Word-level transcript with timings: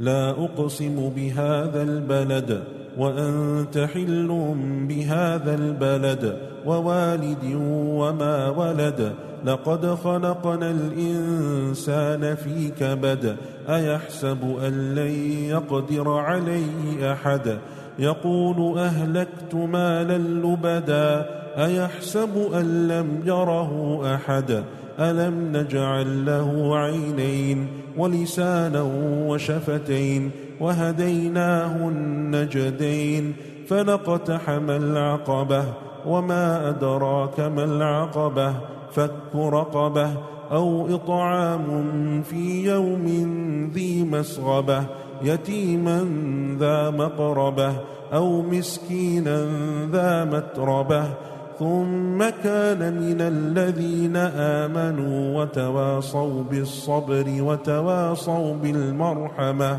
لا 0.00 0.30
أقسم 0.30 1.12
بهذا 1.16 1.82
البلد. 1.82 2.79
وأنت 2.98 3.78
حل 3.94 4.54
بهذا 4.88 5.54
البلد 5.54 6.36
ووالد 6.66 7.44
وما 7.74 8.48
ولد. 8.48 9.12
لقد 9.44 9.86
خلقنا 9.86 10.70
الإنسان 10.70 12.34
في 12.34 12.68
كبد. 12.68 13.36
أيحسب 13.68 14.58
أن 14.66 14.94
لن 14.94 15.12
يقدر 15.48 16.10
عليه 16.10 17.12
أحد؟ 17.12 17.58
يقول 17.98 18.78
أهلكت 18.78 19.54
مالا 19.54 20.18
لبدا. 20.18 21.26
أيحسب 21.56 22.52
أن 22.54 22.88
لم 22.88 23.22
يره 23.24 24.02
أحد؟ 24.14 24.62
ألم 25.00 25.56
نجعل 25.56 26.26
له 26.26 26.78
عينين 26.78 27.66
ولسانا 27.96 28.82
وشفتين؟ 29.26 30.30
وهديناه 30.60 31.88
النجدين 31.88 33.34
فلقتحم 33.68 34.70
العقبة 34.70 35.64
وما 36.06 36.68
أدراك 36.68 37.40
ما 37.40 37.64
العقبة 37.64 38.54
فك 38.92 39.34
رقبة 39.34 40.10
أو 40.52 40.94
إطعام 40.94 42.22
في 42.22 42.64
يوم 42.64 43.06
ذي 43.74 44.04
مسغبة 44.04 44.84
يتيما 45.22 46.06
ذا 46.58 46.90
مقربة 46.90 47.72
أو 48.12 48.42
مسكينا 48.42 49.46
ذا 49.92 50.24
متربة 50.24 51.04
ثم 51.58 52.28
كان 52.44 52.78
من 52.78 53.20
الذين 53.20 54.16
آمنوا 54.16 55.40
وتواصوا 55.40 56.42
بالصبر 56.42 57.24
وتواصوا 57.40 58.54
بالمرحمة 58.54 59.78